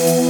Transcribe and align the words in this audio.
you. 0.00 0.29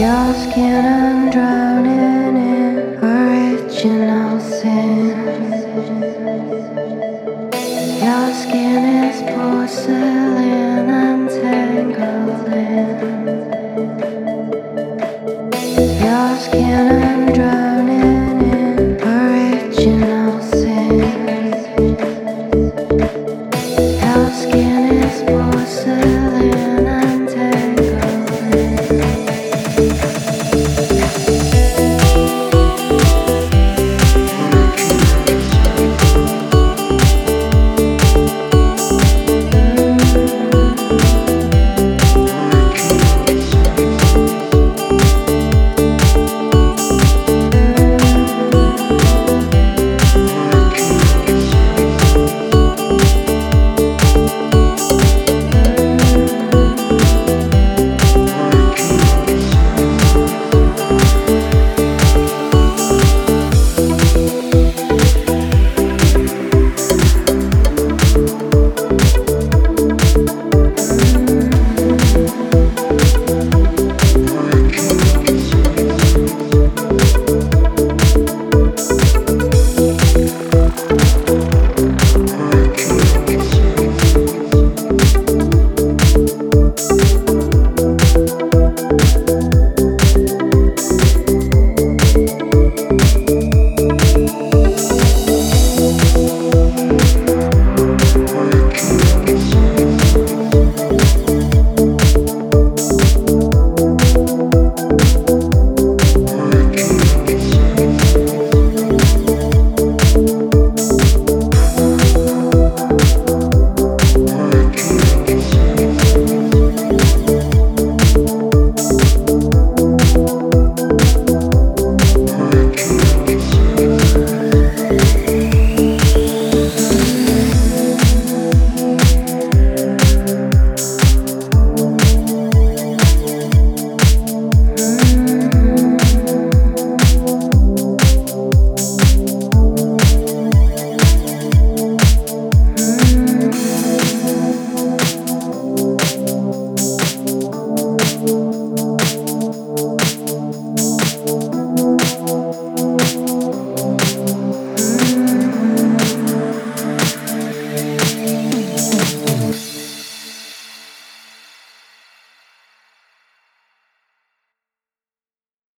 Your 0.00 0.32
skin, 0.32 0.82
I'm 0.86 1.30
drowning 1.30 2.34
in 2.34 3.04
original 3.04 4.40
sin. 4.40 5.52
Your 8.00 8.32
skin 8.32 8.82
is 9.04 9.20
porcelain, 9.30 10.88
I'm 10.88 11.28
tangled 11.28 12.48
in. 12.48 13.26
Your 16.02 16.36
skin. 16.38 17.09